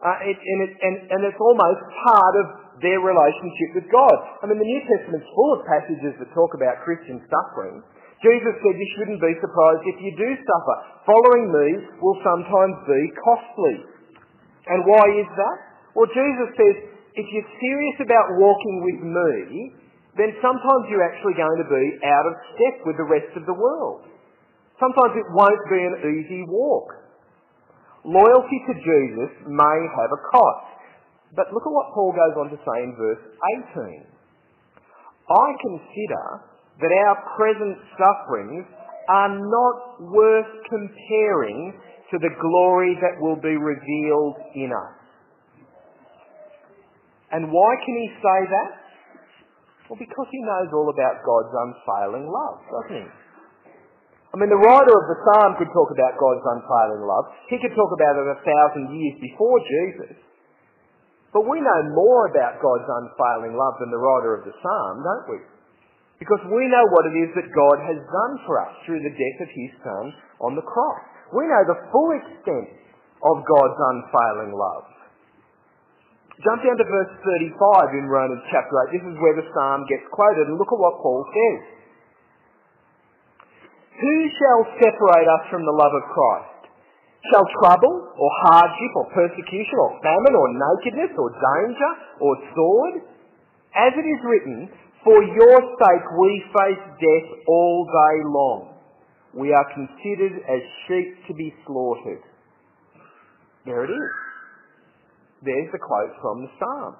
Uh, 0.00 0.16
it, 0.24 0.38
and, 0.40 0.58
it, 0.64 0.72
and, 0.80 0.94
and 1.12 1.20
it's 1.28 1.38
almost 1.38 1.80
part 2.08 2.34
of 2.42 2.46
their 2.80 2.98
relationship 3.04 3.76
with 3.76 3.86
God. 3.92 4.16
I 4.40 4.48
mean, 4.48 4.56
the 4.56 4.66
New 4.66 4.82
Testament's 4.88 5.28
full 5.36 5.60
of 5.60 5.68
passages 5.68 6.16
that 6.16 6.28
talk 6.32 6.56
about 6.56 6.80
Christian 6.82 7.20
suffering. 7.28 7.84
Jesus 8.20 8.54
said 8.60 8.76
you 8.76 8.90
shouldn't 9.00 9.20
be 9.20 9.32
surprised 9.40 9.84
if 9.88 9.98
you 10.04 10.12
do 10.12 10.30
suffer. 10.36 10.76
Following 11.08 11.48
me 11.48 11.68
will 12.04 12.20
sometimes 12.20 12.76
be 12.84 13.02
costly. 13.24 13.76
And 14.68 14.84
why 14.84 15.04
is 15.16 15.28
that? 15.40 15.58
Well, 15.96 16.10
Jesus 16.12 16.48
says, 16.52 16.76
if 17.16 17.26
you're 17.32 17.52
serious 17.56 17.98
about 18.04 18.36
walking 18.36 18.76
with 18.84 19.00
me, 19.08 19.32
then 20.20 20.36
sometimes 20.44 20.84
you're 20.92 21.06
actually 21.06 21.32
going 21.32 21.58
to 21.64 21.68
be 21.70 21.84
out 22.04 22.26
of 22.28 22.34
step 22.54 22.76
with 22.84 22.96
the 23.00 23.08
rest 23.08 23.32
of 23.40 23.48
the 23.48 23.56
world. 23.56 24.04
Sometimes 24.76 25.16
it 25.16 25.28
won't 25.32 25.64
be 25.72 25.80
an 25.80 25.96
easy 26.20 26.44
walk. 26.44 26.92
Loyalty 28.04 28.58
to 28.68 28.74
Jesus 28.80 29.32
may 29.48 29.78
have 29.96 30.10
a 30.12 30.20
cost. 30.28 30.76
But 31.36 31.52
look 31.52 31.64
at 31.64 31.72
what 31.72 31.92
Paul 31.96 32.12
goes 32.12 32.36
on 32.36 32.48
to 32.52 32.58
say 32.58 32.78
in 32.84 32.92
verse 33.00 33.24
18. 33.76 34.04
I 35.30 35.46
consider 35.62 36.49
that 36.80 36.92
our 37.06 37.16
present 37.36 37.76
sufferings 37.94 38.66
are 39.08 39.32
not 39.36 39.76
worth 40.10 40.52
comparing 40.68 41.76
to 42.10 42.16
the 42.18 42.32
glory 42.40 42.98
that 43.00 43.20
will 43.20 43.38
be 43.38 43.54
revealed 43.54 44.36
in 44.54 44.70
us. 44.74 44.96
And 47.30 47.46
why 47.52 47.70
can 47.86 47.94
he 47.94 48.08
say 48.18 48.40
that? 48.50 48.70
Well, 49.86 49.98
because 49.98 50.28
he 50.30 50.40
knows 50.42 50.70
all 50.74 50.90
about 50.90 51.22
God's 51.22 51.54
unfailing 51.54 52.26
love, 52.26 52.58
doesn't 52.66 52.98
he? 53.02 53.08
I 54.30 54.34
mean, 54.38 54.46
the 54.46 54.62
writer 54.62 54.94
of 54.94 55.06
the 55.10 55.18
psalm 55.26 55.58
could 55.58 55.70
talk 55.74 55.90
about 55.90 56.14
God's 56.14 56.46
unfailing 56.46 57.02
love. 57.02 57.26
He 57.50 57.58
could 57.58 57.74
talk 57.74 57.90
about 57.90 58.14
it 58.14 58.26
a 58.30 58.38
thousand 58.46 58.94
years 58.94 59.18
before 59.18 59.58
Jesus. 59.58 60.14
But 61.34 61.46
we 61.50 61.58
know 61.58 61.80
more 61.94 62.30
about 62.30 62.62
God's 62.62 62.86
unfailing 62.86 63.58
love 63.58 63.74
than 63.82 63.90
the 63.90 63.98
writer 63.98 64.38
of 64.38 64.46
the 64.46 64.54
psalm, 64.54 65.02
don't 65.02 65.26
we? 65.34 65.38
Because 66.20 66.44
we 66.52 66.68
know 66.68 66.84
what 66.92 67.08
it 67.08 67.16
is 67.16 67.32
that 67.32 67.48
God 67.48 67.78
has 67.88 67.96
done 67.96 68.34
for 68.44 68.60
us 68.60 68.76
through 68.84 69.00
the 69.00 69.16
death 69.16 69.38
of 69.40 69.50
his 69.56 69.72
Son 69.80 70.04
on 70.44 70.52
the 70.52 70.68
cross. 70.68 71.00
We 71.32 71.48
know 71.48 71.64
the 71.64 71.80
full 71.88 72.12
extent 72.12 72.76
of 73.24 73.40
God's 73.40 73.80
unfailing 73.80 74.52
love. 74.52 74.84
Jump 76.44 76.60
down 76.64 76.76
to 76.76 76.88
verse 76.88 77.12
35 77.24 78.00
in 78.00 78.08
Romans 78.08 78.44
chapter 78.52 78.72
8. 78.88 78.96
This 78.96 79.04
is 79.04 79.16
where 79.20 79.36
the 79.36 79.48
psalm 79.52 79.84
gets 79.88 80.08
quoted, 80.12 80.48
and 80.48 80.56
look 80.56 80.72
at 80.72 80.80
what 80.80 81.00
Paul 81.00 81.24
says. 81.28 81.60
Who 84.00 84.16
shall 84.40 84.60
separate 84.80 85.28
us 85.28 85.44
from 85.52 85.68
the 85.68 85.76
love 85.76 85.92
of 85.92 86.04
Christ? 86.08 86.72
Shall 87.28 87.44
trouble, 87.60 87.92
or 87.92 88.30
hardship, 88.48 88.92
or 88.96 89.06
persecution, 89.12 89.76
or 89.84 90.00
famine, 90.00 90.32
or 90.32 90.48
nakedness, 90.48 91.12
or 91.20 91.28
danger, 91.28 91.92
or 92.24 92.32
sword? 92.56 92.94
As 93.76 93.92
it 93.92 94.06
is 94.08 94.20
written, 94.24 94.72
For 95.04 95.22
your 95.22 95.58
sake 95.80 96.06
we 96.18 96.44
face 96.52 96.84
death 97.00 97.28
all 97.48 97.86
day 97.86 98.16
long. 98.28 98.60
We 99.32 99.52
are 99.54 99.66
considered 99.72 100.42
as 100.44 100.60
sheep 100.86 101.26
to 101.28 101.34
be 101.34 101.54
slaughtered. 101.66 102.22
There 103.64 103.84
it 103.84 103.90
is. 103.90 104.12
There's 105.42 105.72
the 105.72 105.78
quote 105.78 106.12
from 106.20 106.42
the 106.42 106.50
psalm. 106.58 106.96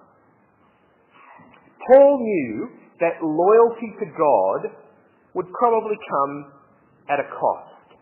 Paul 1.88 2.19
knew 2.21 2.69
that 3.00 3.21
loyalty 3.21 3.92
to 4.00 4.07
God 4.16 4.61
would 5.35 5.47
probably 5.59 5.97
come 6.09 6.52
at 7.09 7.21
a 7.21 7.28
cost. 7.28 7.99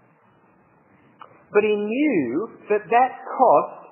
But 1.53 1.65
he 1.65 1.75
knew 1.75 2.51
that 2.69 2.85
that 2.91 3.13
cost 3.35 3.89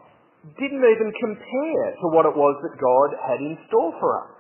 didn't 0.61 0.85
even 0.85 1.11
compare 1.19 1.87
to 1.99 2.07
what 2.13 2.27
it 2.27 2.37
was 2.37 2.55
that 2.63 2.79
God 2.79 3.09
had 3.27 3.41
in 3.41 3.59
store 3.67 3.93
for 3.99 4.11
us. 4.23 4.36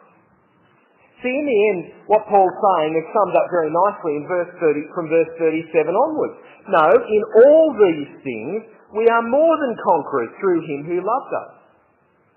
See, 1.25 1.33
in 1.33 1.47
the 1.49 1.61
end, 1.73 1.81
what 2.13 2.29
Paul's 2.29 2.59
saying 2.61 2.93
is 2.93 3.07
summed 3.09 3.37
up 3.41 3.49
very 3.49 3.73
nicely 3.73 4.21
in 4.21 4.25
verse 4.29 4.53
30, 4.61 4.93
from 4.93 5.09
verse 5.09 5.33
37 5.41 5.89
onwards. 5.89 6.37
No, 6.69 6.87
in 6.93 7.23
all 7.41 7.73
these 7.73 8.13
things, 8.21 8.69
we 8.93 9.09
are 9.09 9.25
more 9.25 9.55
than 9.57 9.73
conquerors 9.81 10.33
through 10.37 10.61
him 10.69 10.85
who 10.85 11.01
loved 11.01 11.33
us. 11.41 11.53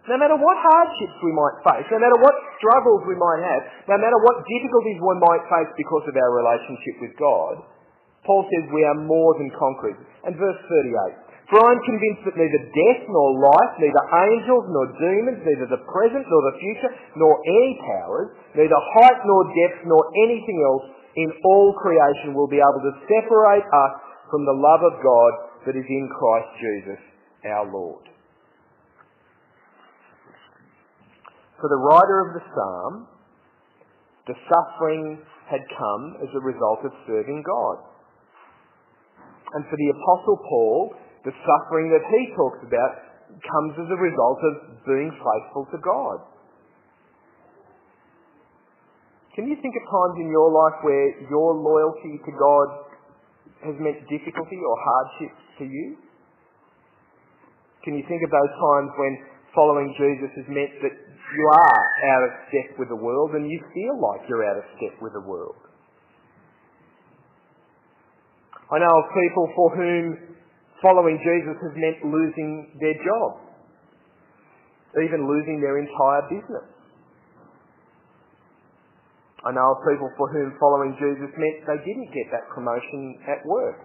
No 0.07 0.15
matter 0.15 0.39
what 0.39 0.57
hardships 0.57 1.17
we 1.21 1.35
might 1.35 1.59
face, 1.61 1.85
no 1.91 1.99
matter 1.99 2.17
what 2.23 2.33
struggles 2.57 3.03
we 3.03 3.19
might 3.19 3.43
have, 3.43 3.61
no 3.91 3.97
matter 3.99 4.17
what 4.23 4.41
difficulties 4.47 4.97
we 4.97 5.15
might 5.21 5.43
face 5.51 5.69
because 5.75 6.07
of 6.07 6.15
our 6.15 6.31
relationship 6.33 6.95
with 7.03 7.13
God, 7.19 7.61
Paul 8.25 8.47
says 8.47 8.63
we 8.71 8.87
are 8.87 9.05
more 9.05 9.35
than 9.37 9.51
conquerors. 9.53 9.99
And 10.23 10.39
verse 10.39 10.57
38, 10.65 11.28
For 11.49 11.57
I 11.57 11.73
am 11.73 11.81
convinced 11.81 12.23
that 12.29 12.37
neither 12.37 12.61
death 12.61 13.01
nor 13.09 13.41
life, 13.41 13.73
neither 13.81 14.05
angels 14.05 14.69
nor 14.69 14.85
demons, 15.01 15.41
neither 15.41 15.65
the 15.65 15.81
present 15.81 16.21
nor 16.29 16.41
the 16.53 16.57
future, 16.61 16.93
nor 17.17 17.41
any 17.41 17.73
powers, 17.81 18.29
neither 18.53 18.77
height 18.77 19.17
nor 19.25 19.41
depth 19.49 19.81
nor 19.89 20.01
anything 20.29 20.61
else 20.61 20.85
in 21.17 21.29
all 21.41 21.73
creation 21.81 22.37
will 22.37 22.45
be 22.45 22.61
able 22.61 22.85
to 22.85 22.93
separate 23.09 23.65
us 23.65 23.93
from 24.29 24.45
the 24.45 24.53
love 24.53 24.85
of 24.85 25.01
God 25.01 25.31
that 25.65 25.73
is 25.73 25.89
in 25.89 26.05
Christ 26.13 26.53
Jesus 26.61 27.01
our 27.49 27.65
Lord. 27.65 28.05
For 31.57 31.67
the 31.67 31.81
writer 31.81 32.29
of 32.29 32.29
the 32.37 32.45
psalm, 32.53 32.93
the 34.29 34.37
suffering 34.45 35.17
had 35.49 35.65
come 35.73 36.21
as 36.21 36.29
a 36.29 36.45
result 36.45 36.85
of 36.85 36.93
serving 37.09 37.41
God. 37.41 37.77
And 39.57 39.65
for 39.65 39.75
the 39.75 39.89
apostle 39.89 40.37
Paul, 40.45 40.93
the 41.25 41.33
suffering 41.33 41.91
that 41.91 42.03
he 42.07 42.21
talks 42.35 42.61
about 42.63 42.93
comes 43.39 43.73
as 43.77 43.89
a 43.91 43.99
result 43.99 44.39
of 44.41 44.53
being 44.87 45.11
faithful 45.11 45.67
to 45.71 45.77
God. 45.83 46.19
Can 49.35 49.47
you 49.47 49.55
think 49.61 49.75
of 49.75 49.83
times 49.87 50.15
in 50.19 50.27
your 50.31 50.49
life 50.51 50.83
where 50.83 51.07
your 51.31 51.55
loyalty 51.55 52.19
to 52.23 52.31
God 52.35 52.67
has 53.63 53.75
meant 53.79 54.03
difficulty 54.09 54.59
or 54.59 54.75
hardship 54.79 55.33
to 55.59 55.65
you? 55.67 55.95
Can 57.83 57.95
you 57.95 58.03
think 58.07 58.19
of 58.23 58.31
those 58.31 58.53
times 58.59 58.89
when 58.99 59.13
following 59.55 59.95
Jesus 59.95 60.31
has 60.35 60.47
meant 60.51 60.73
that 60.83 60.95
you 61.29 61.45
are 61.45 61.83
out 62.15 62.23
of 62.25 62.31
step 62.49 62.77
with 62.77 62.89
the 62.89 62.97
world 62.97 63.31
and 63.37 63.49
you 63.49 63.59
feel 63.73 63.95
like 64.01 64.25
you're 64.27 64.45
out 64.45 64.57
of 64.57 64.65
step 64.77 64.97
with 65.01 65.13
the 65.13 65.21
world. 65.21 65.57
I 68.69 68.77
know 68.77 68.93
of 68.93 69.05
people 69.13 69.45
for 69.55 69.67
whom 69.75 70.05
following 70.81 71.19
Jesus 71.19 71.57
has 71.59 71.73
meant 71.75 71.99
losing 72.03 72.71
their 72.79 72.97
job, 73.03 73.31
even 75.03 75.27
losing 75.27 75.59
their 75.59 75.77
entire 75.77 76.23
business. 76.31 76.67
I 79.39 79.55
know 79.55 79.71
of 79.71 79.79
people 79.87 80.11
for 80.19 80.27
whom 80.35 80.51
following 80.59 80.99
Jesus 80.99 81.31
meant 81.31 81.57
they 81.63 81.79
didn't 81.87 82.11
get 82.11 82.27
that 82.35 82.51
promotion 82.51 83.15
at 83.23 83.39
work. 83.47 83.79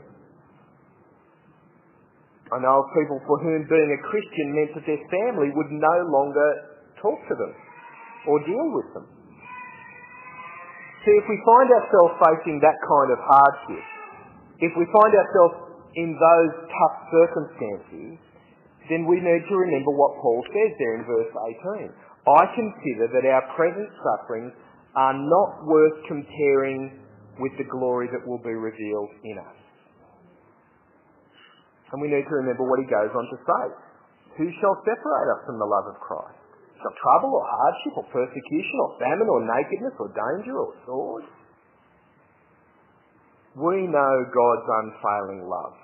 I 2.51 2.59
know 2.59 2.83
of 2.83 2.91
people 2.91 3.23
for 3.27 3.39
whom 3.39 3.63
being 3.71 3.91
a 3.95 4.01
Christian 4.11 4.55
meant 4.55 4.75
that 4.75 4.87
their 4.87 5.03
family 5.11 5.55
would 5.55 5.71
no 5.71 5.97
longer 6.11 6.49
talk 6.99 7.19
to 7.31 7.35
them 7.39 7.55
or 8.27 8.43
deal 8.43 8.67
with 8.75 8.89
them. 8.99 9.07
See, 11.07 11.15
if 11.21 11.27
we 11.29 11.37
find 11.45 11.69
ourselves 11.71 12.17
facing 12.19 12.59
that 12.65 12.79
kind 12.81 13.09
of 13.13 13.21
hardship, 13.21 13.85
if 14.59 14.73
we 14.75 14.85
find 14.89 15.13
ourselves 15.13 15.64
in 15.97 16.15
those 16.19 16.53
tough 16.69 16.97
circumstances, 17.11 18.19
then 18.91 19.07
we 19.09 19.17
need 19.17 19.43
to 19.49 19.57
remember 19.57 19.93
what 19.95 20.21
Paul 20.21 20.45
says 20.51 20.73
there 20.77 20.95
in 21.01 21.03
verse 21.09 21.33
18. 21.89 21.89
I 22.25 22.43
consider 22.53 23.07
that 23.13 23.25
our 23.25 23.45
present 23.57 23.89
sufferings 24.01 24.53
are 24.97 25.17
not 25.17 25.65
worth 25.65 25.99
comparing 26.09 27.01
with 27.41 27.53
the 27.59 27.67
glory 27.67 28.09
that 28.13 28.23
will 28.27 28.41
be 28.41 28.55
revealed 28.55 29.11
in 29.25 29.37
us. 29.39 29.59
And 31.93 32.03
we 32.03 32.09
need 32.09 32.27
to 32.27 32.37
remember 32.43 32.67
what 32.67 32.83
he 32.83 32.87
goes 32.91 33.13
on 33.15 33.27
to 33.31 33.39
say. 33.39 33.65
Who 34.39 34.51
shall 34.59 34.77
separate 34.83 35.29
us 35.31 35.47
from 35.47 35.63
the 35.63 35.69
love 35.69 35.87
of 35.95 35.97
Christ? 36.03 36.43
Shall 36.83 36.95
trouble 36.99 37.39
or 37.39 37.47
hardship 37.47 37.95
or 38.03 38.07
persecution 38.11 38.77
or 38.83 38.91
famine 38.99 39.31
or 39.31 39.41
nakedness 39.47 39.95
or 40.03 40.09
danger 40.11 40.55
or 40.59 40.71
sword? 40.85 41.25
We 43.55 43.87
know 43.87 44.15
God's 44.35 44.69
unfailing 44.83 45.47
love. 45.47 45.84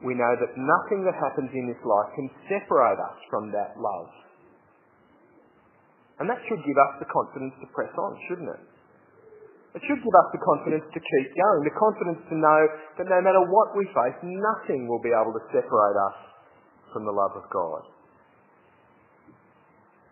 We 0.00 0.16
know 0.16 0.32
that 0.32 0.56
nothing 0.56 1.04
that 1.04 1.16
happens 1.16 1.52
in 1.52 1.68
this 1.68 1.82
life 1.84 2.10
can 2.16 2.28
separate 2.48 2.96
us 2.96 3.18
from 3.28 3.52
that 3.52 3.76
love. 3.76 4.08
And 6.20 6.28
that 6.28 6.40
should 6.48 6.60
give 6.64 6.76
us 6.76 6.92
the 7.00 7.08
confidence 7.08 7.52
to 7.60 7.66
press 7.72 7.92
on, 7.96 8.12
shouldn't 8.28 8.48
it? 8.48 8.62
It 9.76 9.82
should 9.86 10.00
give 10.02 10.16
us 10.16 10.28
the 10.32 10.42
confidence 10.42 10.84
to 10.88 11.00
keep 11.00 11.26
going, 11.36 11.62
the 11.62 11.76
confidence 11.78 12.20
to 12.32 12.36
know 12.36 12.60
that 12.98 13.06
no 13.06 13.20
matter 13.22 13.44
what 13.44 13.76
we 13.76 13.86
face, 13.92 14.18
nothing 14.24 14.88
will 14.88 15.00
be 15.04 15.12
able 15.14 15.32
to 15.36 15.44
separate 15.52 15.98
us 16.10 16.18
from 16.92 17.06
the 17.06 17.14
love 17.14 17.36
of 17.36 17.44
God. 17.52 17.86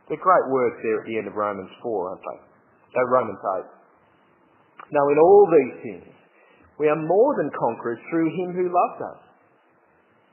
They're 0.08 0.20
great 0.20 0.46
words 0.48 0.76
there 0.80 1.00
at 1.00 1.06
the 1.08 1.16
end 1.18 1.28
of 1.28 1.36
Romans 1.36 1.68
4, 1.82 2.08
aren't 2.08 2.24
they? 2.24 2.40
So 2.96 3.00
Romans 3.12 3.42
8. 3.68 4.88
Now 4.88 5.04
in 5.12 5.18
all 5.20 5.44
these 5.52 5.76
things, 5.84 6.12
we 6.80 6.88
are 6.88 6.96
more 6.96 7.36
than 7.36 7.52
conquerors 7.52 8.00
through 8.08 8.32
him 8.32 8.56
who 8.56 8.72
loved 8.72 9.00
us. 9.04 9.20